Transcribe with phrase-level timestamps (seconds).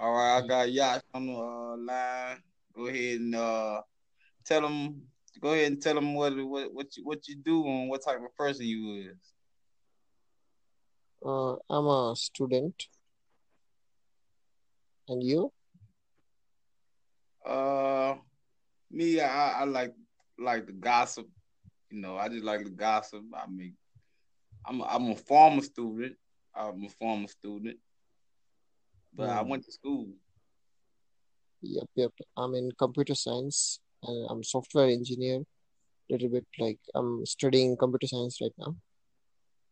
[0.00, 2.38] All right, I got Yash on the uh, line.
[2.76, 3.80] Go ahead and uh,
[4.44, 5.02] tell them.
[5.40, 8.18] Go ahead and tell them what what what you, what you do and what type
[8.18, 9.16] of person you is.
[11.24, 12.86] Uh, I'm a student.
[15.08, 15.52] And you?
[17.44, 18.14] Uh,
[18.90, 19.94] me, I, I like
[20.38, 21.26] like the gossip.
[21.90, 23.24] You know, I just like the gossip.
[23.34, 23.74] I mean,
[24.64, 26.14] I'm I'm a former student.
[26.54, 27.78] I'm a former student,
[29.14, 29.48] but I Hmm.
[29.48, 30.08] went to school.
[31.62, 32.12] Yep, yep.
[32.36, 35.42] I'm in computer science and I'm software engineer.
[36.08, 38.76] Little bit like I'm studying computer science right now.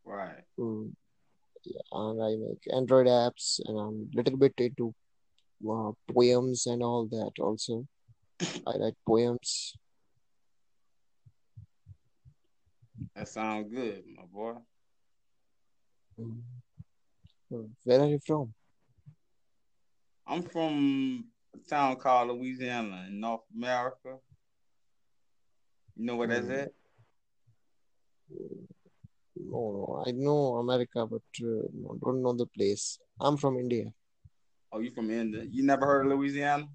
[0.04, 0.44] Right.
[0.58, 0.92] Mm,
[1.64, 4.94] yeah, and I make Android apps and I'm little bit into
[5.70, 7.86] uh, poems and all that also.
[8.66, 9.74] I write poems.
[13.14, 14.54] That sounds good, my boy.
[16.20, 16.42] Mm.
[17.52, 17.70] Mm.
[17.84, 18.52] Where are you from?
[20.26, 24.18] I'm from a town called Louisiana in North America.
[25.94, 26.62] You know where that's Mm.
[26.62, 26.72] at?
[29.38, 32.98] No, no, I know America, but uh, no, don't know the place.
[33.20, 33.92] I'm from India.
[34.72, 35.44] Oh, you from India?
[35.44, 36.68] You never heard of Louisiana?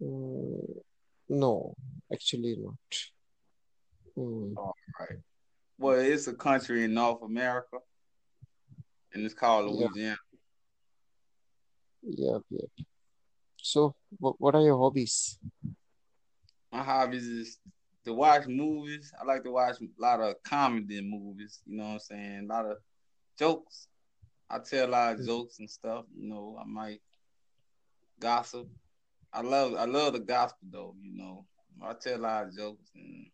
[0.00, 0.80] Mm,
[1.28, 1.74] no,
[2.12, 2.94] actually not.
[4.16, 4.56] Mm.
[4.56, 5.18] All right.
[5.78, 7.78] Well, it's a country in North America,
[9.12, 10.16] and it's called Louisiana.
[12.06, 12.86] Yep, yep.
[13.56, 15.38] So, what, what are your hobbies?
[16.70, 17.58] My hobbies is
[18.04, 19.12] to watch movies.
[19.20, 21.60] I like to watch a lot of comedy movies.
[21.66, 22.40] You know what I'm saying?
[22.44, 22.76] A lot of
[23.38, 23.88] jokes.
[24.50, 25.26] I tell a lot of hmm.
[25.26, 26.04] jokes and stuff.
[26.14, 27.00] You know, I might
[28.20, 28.68] gossip.
[29.32, 30.94] I love I love the gospel though.
[31.02, 31.46] You know,
[31.82, 33.26] I tell a lot of jokes and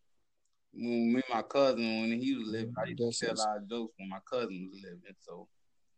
[0.73, 3.03] when me and my cousin when he was living, I mm-hmm.
[3.03, 5.15] used That's to tell a lot of jokes when my cousin was living.
[5.19, 5.47] So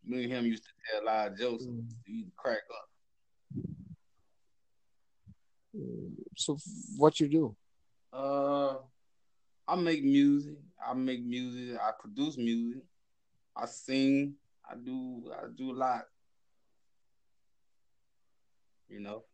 [0.06, 1.64] me and him used to tell a lot of jokes.
[1.64, 1.84] Mm.
[2.06, 2.88] He'd crack up.
[6.36, 6.56] So,
[6.96, 7.56] what you do?
[8.12, 8.76] Uh,
[9.66, 10.56] I make music.
[10.84, 11.78] I make music.
[11.80, 12.82] I produce music.
[13.56, 14.34] I sing.
[14.70, 15.32] I do.
[15.32, 16.02] I do a lot.
[18.88, 19.24] You know.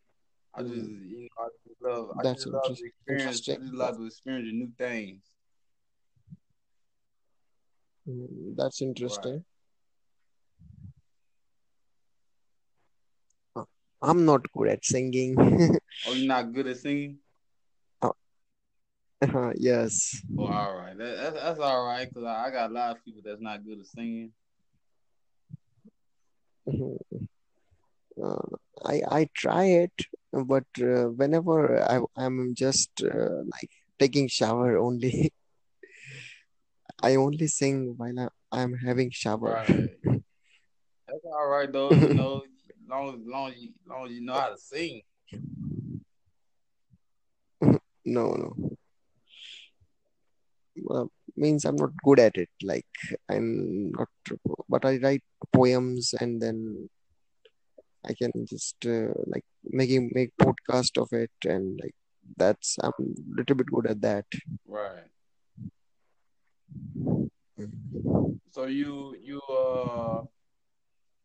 [0.53, 1.09] I just, Mm.
[1.09, 2.09] you know, I just love.
[2.17, 3.49] I That's just love to experience.
[3.49, 5.23] I just love to experience new things.
[8.09, 9.35] Mm, That's interesting.
[9.35, 9.50] Uh,
[14.01, 15.35] I'm not good at singing.
[16.07, 17.19] Oh, you're not good at singing?
[19.21, 20.19] Uh, yes.
[20.35, 20.97] Oh, all right.
[20.97, 23.63] That, that's that's all right because I, I got a lot of people that's not
[23.63, 24.31] good at singing.
[26.67, 26.97] Mhm.
[28.21, 29.93] Uh, I I try it,
[30.33, 33.69] but uh, whenever I I'm just uh, like
[33.99, 35.31] taking shower only,
[37.03, 39.63] I only sing while I, I'm having shower.
[39.69, 39.89] Right.
[41.07, 41.91] That's all right though.
[41.91, 42.43] You know,
[42.91, 45.01] long as long as you long as you know how to sing.
[48.03, 48.77] No, no.
[50.83, 52.49] Well, means I'm not good at it.
[52.63, 52.85] Like
[53.29, 54.09] I'm not,
[54.67, 56.89] but I write poems and then
[58.05, 61.95] I can just uh, like making make podcast of it and like
[62.37, 64.25] that's I'm a little bit good at that.
[64.67, 65.11] Right.
[67.59, 68.39] Mm.
[68.51, 70.23] So you you uh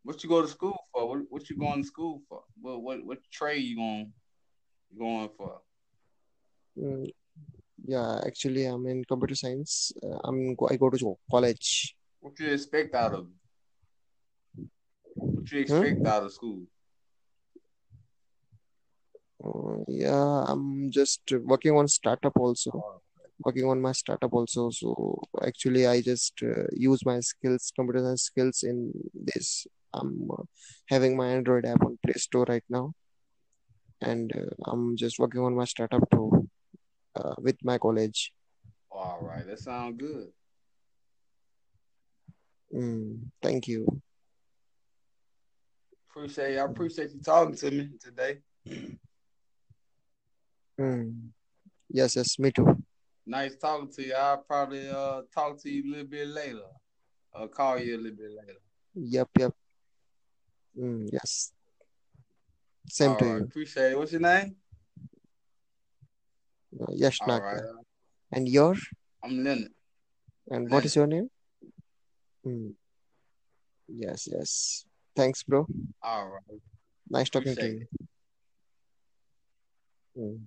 [0.06, 1.02] what you go to school for?
[1.08, 2.40] What what you going to school for?
[2.60, 4.12] What what what trade you going
[4.98, 5.52] going for?
[6.78, 7.10] Mm,
[7.94, 9.92] Yeah, actually, I'm in computer science.
[10.02, 11.96] Uh, I'm go- I go to college.
[12.20, 13.26] What you expect out of?
[15.34, 15.64] What you Huh?
[15.66, 16.60] expect out of school?
[19.44, 21.20] Uh, yeah, I'm just
[21.52, 22.70] working on startup also.
[22.74, 23.00] Oh,
[23.44, 24.70] Working on my startup also.
[24.70, 24.88] So
[25.42, 29.66] actually, I just uh, use my skills, computer science skills in this.
[29.92, 30.42] I'm uh,
[30.88, 32.92] having my Android app on Play Store right now,
[34.00, 36.48] and uh, I'm just working on my startup too
[37.16, 38.32] uh, with my college.
[38.90, 39.46] all right.
[39.46, 40.28] That sounds good.
[42.74, 44.02] Mm, thank you.
[46.10, 48.38] Appreciate I appreciate you talking to me today.
[50.80, 51.28] Mm,
[51.88, 52.82] yes, yes, me too.
[53.26, 54.14] Nice talking to you.
[54.14, 56.68] I'll probably uh talk to you a little bit later.
[57.34, 58.58] I'll call you a little bit later.
[58.94, 59.54] Yep, yep.
[60.78, 61.52] Mm, yes.
[62.88, 63.36] Same All to right.
[63.38, 63.44] you.
[63.44, 63.98] Appreciate it.
[63.98, 64.56] What's your name?
[66.80, 67.56] Uh, Yash All right.
[67.56, 67.72] Nagra.
[68.32, 68.74] And your?
[69.24, 69.72] I'm Leonard.
[70.50, 70.84] And what Leonard.
[70.84, 71.30] is your name?
[72.46, 72.74] Mm,
[73.88, 74.84] yes, yes.
[75.16, 75.66] Thanks, bro.
[76.02, 76.60] All right.
[77.08, 77.86] Nice talking to you.
[80.18, 80.40] Mm.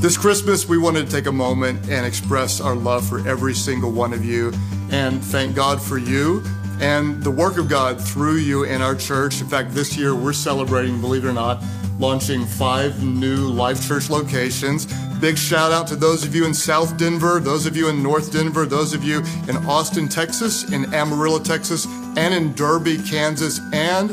[0.00, 3.90] This Christmas, we wanted to take a moment and express our love for every single
[3.90, 4.52] one of you
[4.90, 6.42] and thank God for you
[6.80, 9.40] and the work of God through you in our church.
[9.40, 11.62] In fact, this year we're celebrating, believe it or not,
[11.98, 14.86] launching five new Life Church locations.
[15.20, 18.32] Big shout out to those of you in South Denver, those of you in North
[18.32, 21.86] Denver, those of you in Austin, Texas, in Amarillo, Texas,
[22.16, 23.60] and in Derby, Kansas.
[23.72, 24.10] And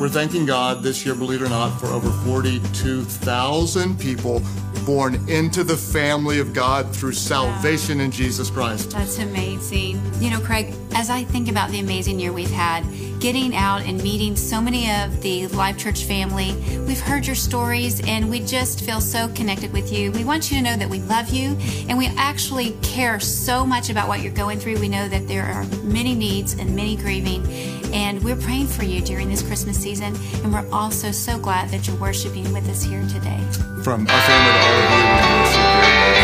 [0.00, 4.42] we're thanking God this year, believe it or not, for over 42,000 people
[4.88, 8.92] born into the family of God through salvation in Jesus Christ.
[8.92, 10.00] That's amazing.
[10.18, 12.86] You know, Craig, as I think about the amazing year we've had,
[13.20, 16.54] getting out and meeting so many of the Life Church family,
[16.86, 20.10] we've heard your stories and we just feel so connected with you.
[20.12, 21.54] We want you to know that we love you
[21.90, 24.80] and we actually care so much about what you're going through.
[24.80, 27.44] We know that there are many needs and many grieving,
[27.92, 30.14] and we're praying for you during this Christmas season.
[30.42, 33.40] And we're also so glad that you're worshiping with us here today.
[33.82, 36.17] From our family to all of you,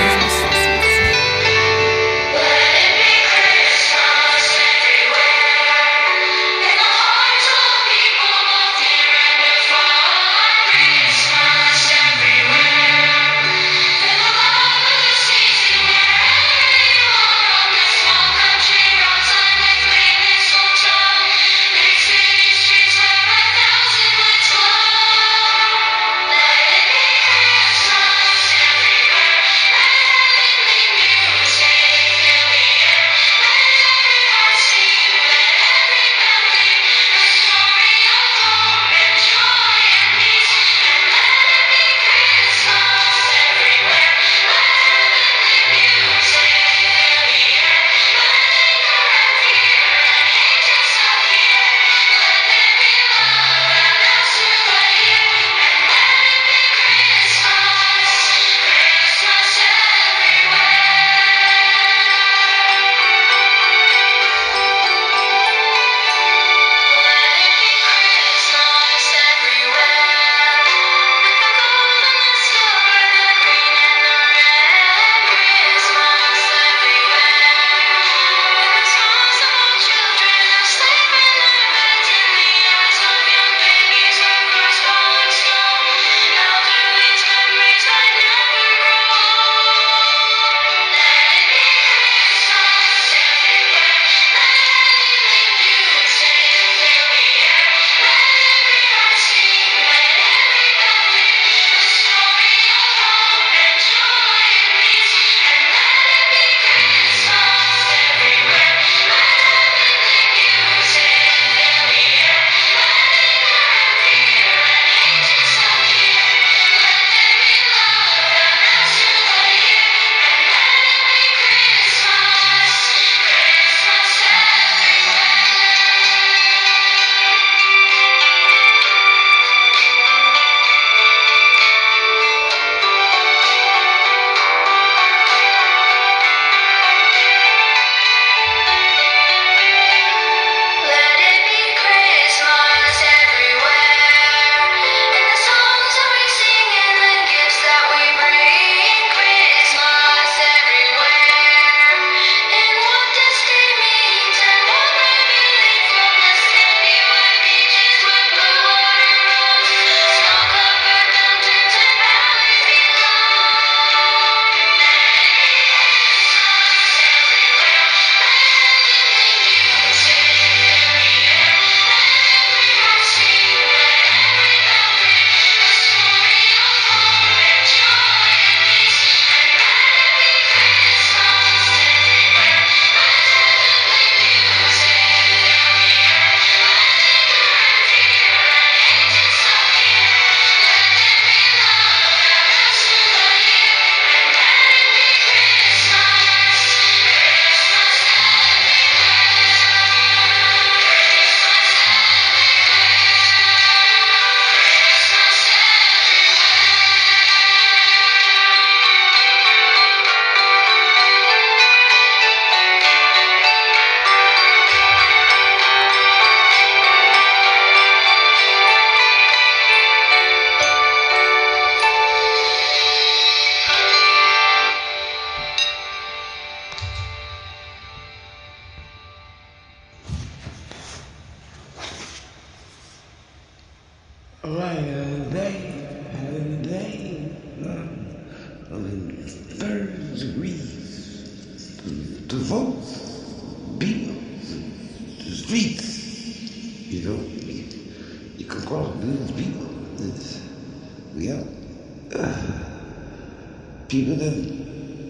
[253.89, 254.35] people that,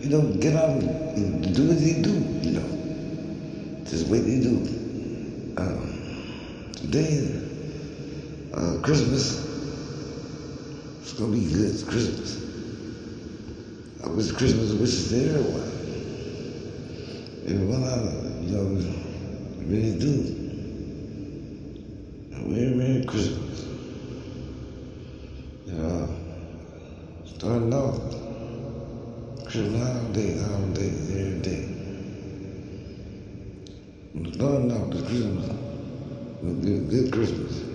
[0.02, 2.12] you know, get out and do what they do,
[2.43, 2.90] you know.
[3.87, 4.57] Just what they do.
[5.57, 6.11] Um,
[6.85, 7.57] then,
[8.54, 9.57] uh, Christmas,
[11.00, 12.38] it's gonna be good, it's Christmas.
[14.04, 15.85] I wish Christmas wishes to everyone.
[17.47, 18.95] Everyone out of you know,
[19.66, 20.47] really do.
[22.47, 23.44] Merry, Merry Christmas.
[35.21, 37.74] Good, Good Christmas.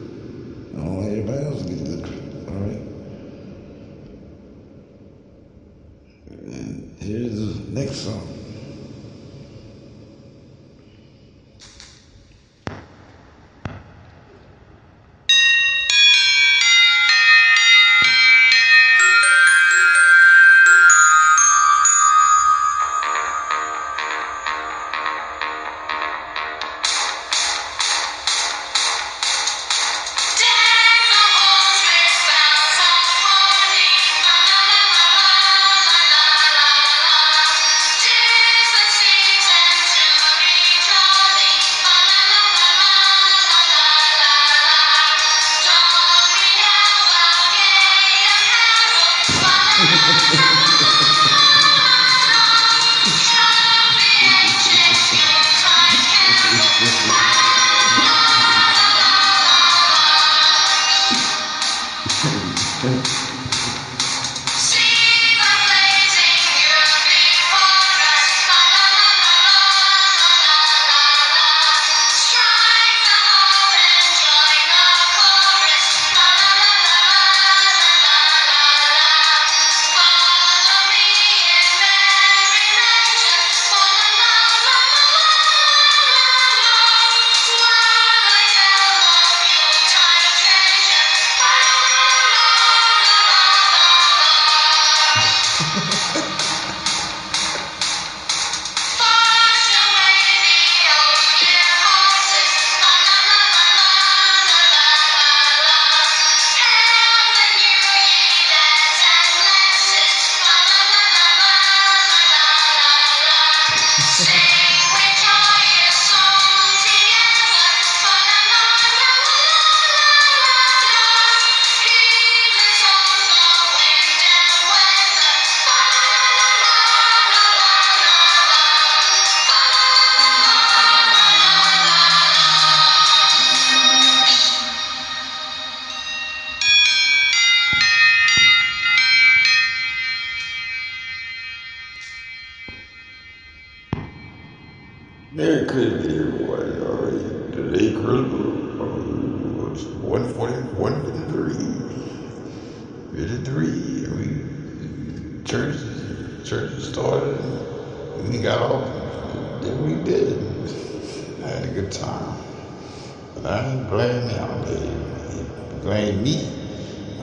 [163.46, 164.66] I didn't blame him.
[164.66, 166.60] He, he blamed me.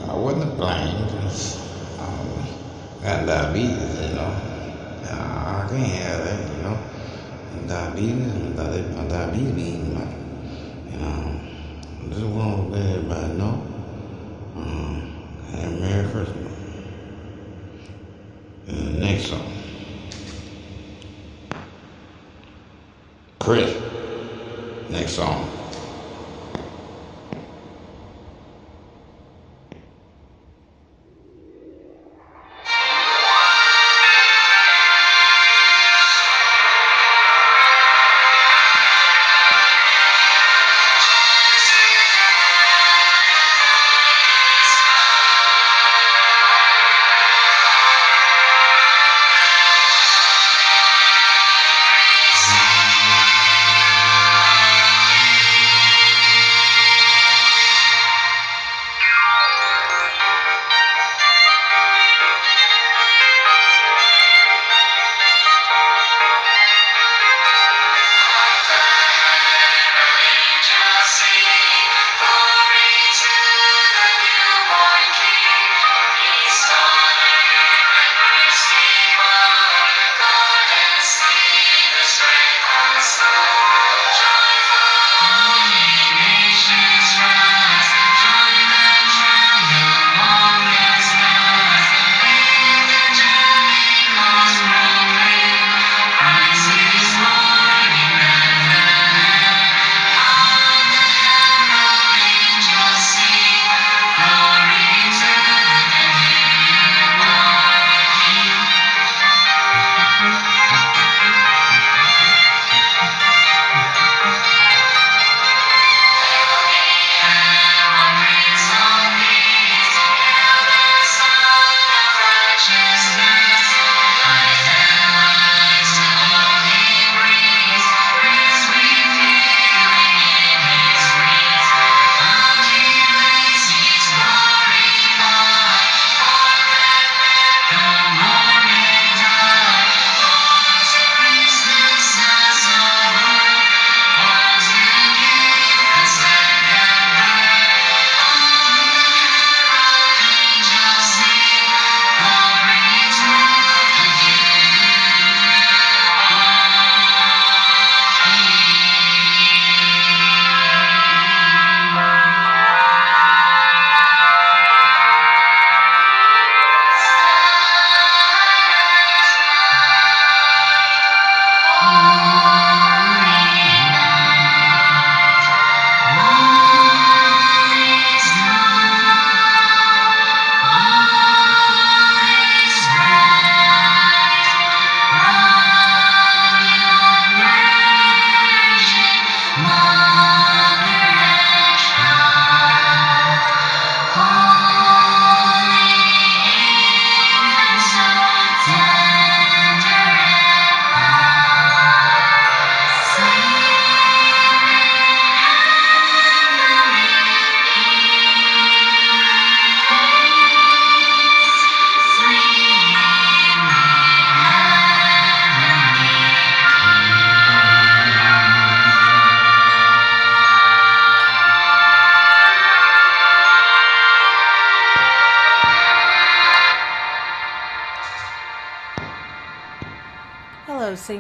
[0.09, 1.11] I wasn't blamed.
[2.01, 2.47] Um,
[3.03, 4.35] got diabetes, you know.
[5.05, 6.79] Uh, I can't have that, you know.
[7.69, 10.07] Diabetes, my diabetes, my,
[10.91, 11.41] you know.
[12.05, 13.67] This just want to everybody know.
[14.57, 15.13] Um,
[15.53, 16.53] and Merry Christmas.
[18.69, 19.53] And the next song.
[23.39, 23.83] Chris.
[24.89, 25.56] Next song.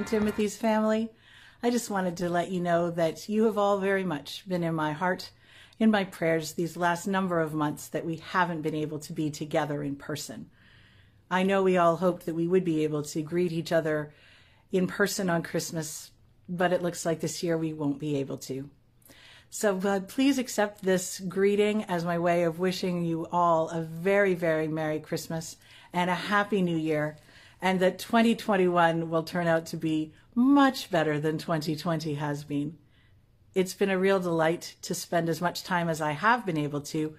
[0.07, 1.11] Timothy's family.
[1.63, 4.75] I just wanted to let you know that you have all very much been in
[4.75, 5.31] my heart,
[5.81, 9.31] in my prayers these last number of months that we haven't been able to be
[9.31, 10.49] together in person.
[11.29, 14.13] I know we all hoped that we would be able to greet each other
[14.71, 16.13] in person on Christmas,
[16.49, 18.71] but it looks like this year we won't be able to.
[19.51, 24.35] So uh, please accept this greeting as my way of wishing you all a very,
[24.35, 25.57] very Merry Christmas
[25.93, 27.17] and a Happy New Year,
[27.61, 32.77] and that 2021 will turn out to be much better than 2020 has been.
[33.55, 36.83] It's been a real delight to spend as much time as I have been able
[36.83, 37.15] to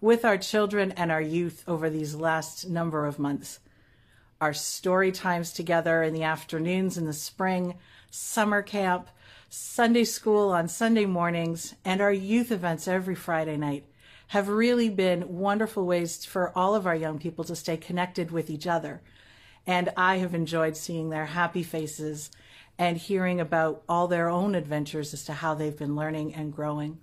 [0.00, 3.60] with our children and our youth over these last number of months.
[4.40, 7.74] Our story times together in the afternoons in the spring,
[8.10, 9.08] summer camp,
[9.48, 13.84] Sunday school on Sunday mornings, and our youth events every Friday night
[14.28, 18.48] have really been wonderful ways for all of our young people to stay connected with
[18.48, 19.02] each other.
[19.66, 22.30] And I have enjoyed seeing their happy faces
[22.78, 26.98] and hearing about all their own adventures as to how they've been learning and growing.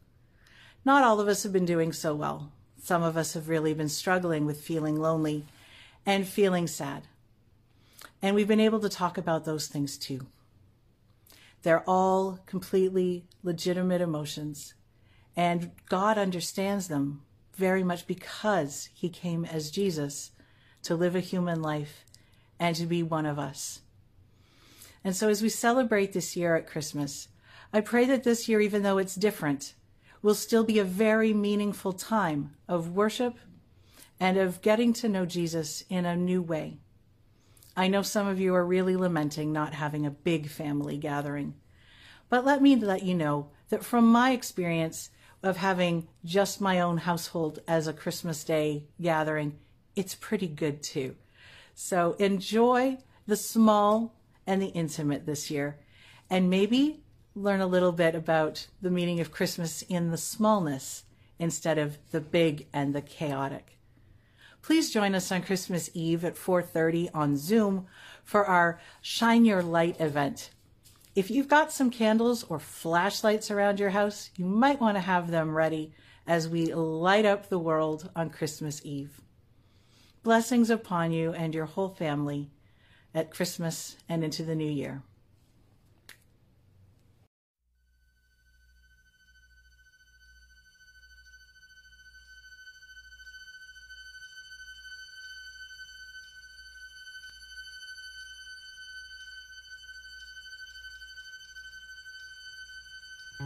[0.84, 2.52] Not all of us have been doing so well.
[2.82, 5.46] Some of us have really been struggling with feeling lonely
[6.06, 7.04] and feeling sad.
[8.22, 10.28] And we've been able to talk about those things too.
[11.62, 14.74] They're all completely legitimate emotions.
[15.36, 17.22] And God understands them
[17.56, 20.32] very much because he came as Jesus
[20.84, 22.06] to live a human life
[22.60, 23.82] and to be one of us.
[25.04, 27.30] And so as we celebrate this year at Christmas,
[27.72, 29.74] I pray that this year, even though it's different,
[30.22, 33.36] will still be a very meaningful time of worship
[34.20, 36.78] and of getting to know Jesus in a new way.
[37.78, 41.54] I know some of you are really lamenting not having a big family gathering.
[42.28, 45.10] But let me let you know that from my experience
[45.42, 49.58] of having just my own household as a Christmas Day gathering,
[49.96, 51.16] it's pretty good too.
[51.82, 54.14] So enjoy the small
[54.46, 55.80] and the intimate this year,
[56.30, 61.06] and maybe learn a little bit about the meaning of Christmas in the smallness
[61.40, 63.78] instead of the big and the chaotic.
[64.62, 67.88] Please join us on Christmas Eve at 4:30 on Zoom
[68.26, 70.50] for our Shine Your Light event.
[71.16, 75.32] If you've got some candles or flashlights around your house, you might want to have
[75.32, 75.94] them ready
[76.28, 79.22] as we light up the world on Christmas Eve.
[80.22, 82.50] Blessings upon you and your whole family
[83.16, 85.02] at Christmas and into the new year.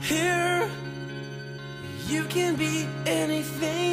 [0.01, 0.69] Here,
[2.07, 3.92] you can be anything,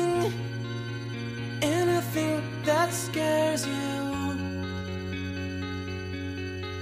[2.91, 4.37] that scares you.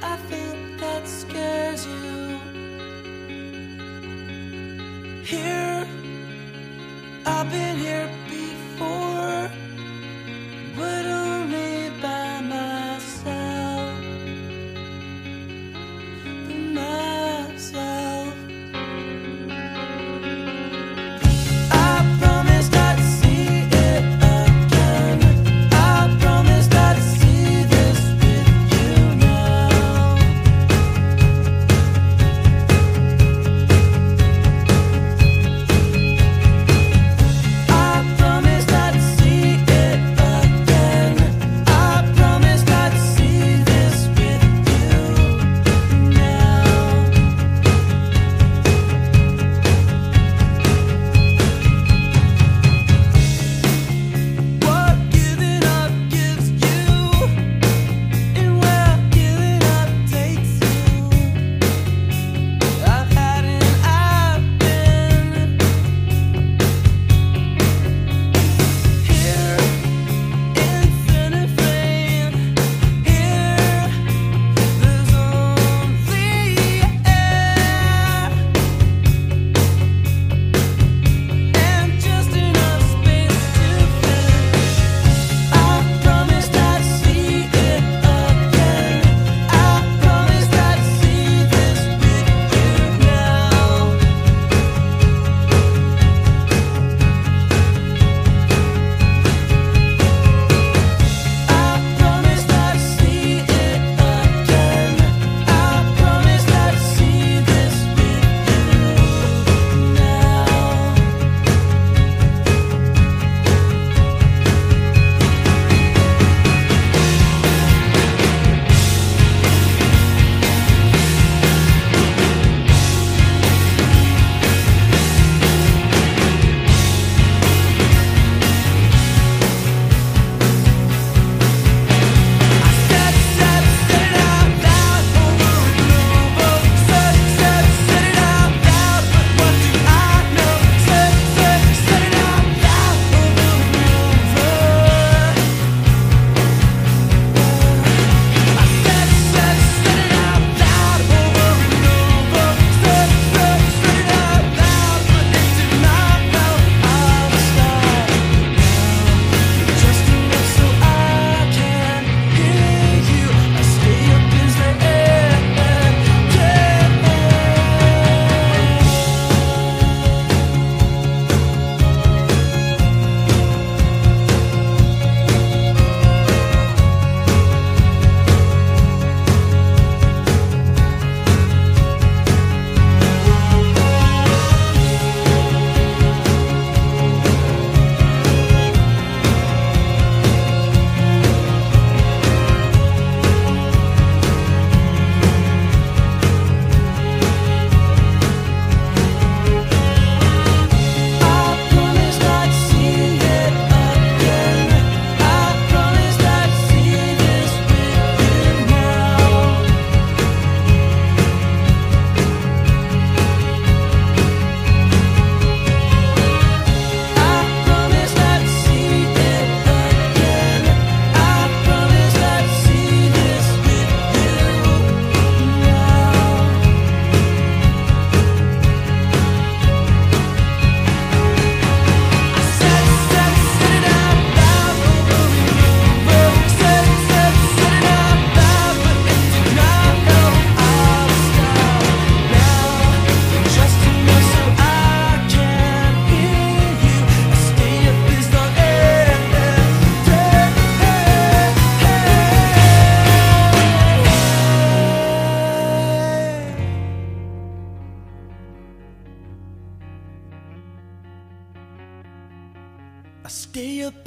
[0.02, 2.40] I think that scares you.
[5.22, 5.86] Here,
[7.26, 7.87] I've been here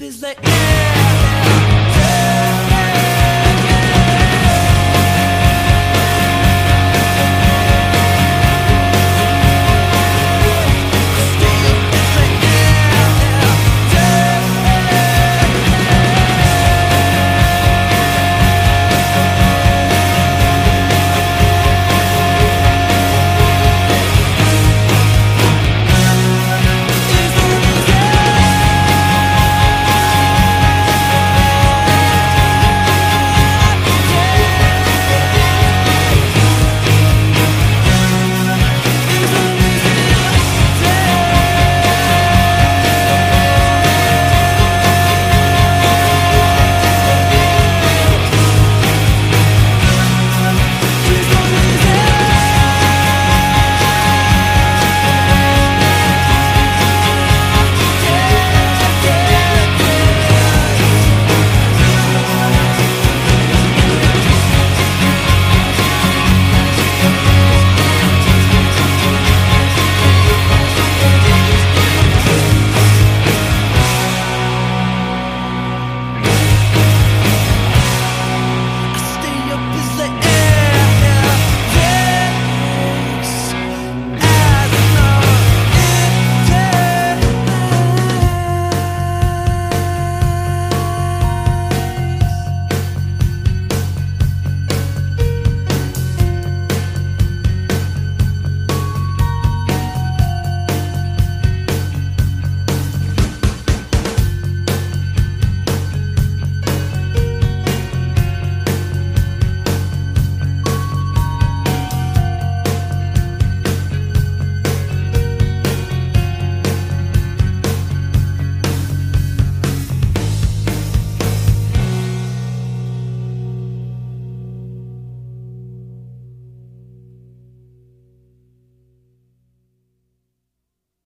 [0.04, 1.01] is like yeah,